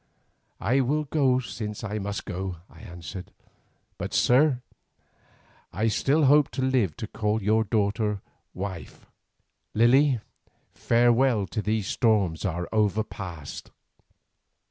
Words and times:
"I 0.59 0.79
will 0.81 1.03
go 1.03 1.37
since 1.39 1.83
I 1.83 1.99
must 1.99 2.25
go," 2.25 2.57
I 2.71 2.79
answered, 2.79 3.29
"but, 3.99 4.15
sir, 4.15 4.63
I 5.71 5.89
still 5.89 6.25
hope 6.25 6.49
to 6.53 6.63
live 6.63 6.97
to 6.97 7.07
call 7.07 7.43
your 7.43 7.63
daughter 7.63 8.19
wife. 8.55 9.05
Lily, 9.75 10.19
farewell 10.71 11.45
till 11.45 11.61
these 11.61 11.85
storms 11.85 12.45
are 12.45 12.67
overpast." 12.71 13.69